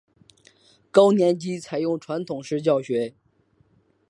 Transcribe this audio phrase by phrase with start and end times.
[0.89, 3.13] 高年级采用传统式教学。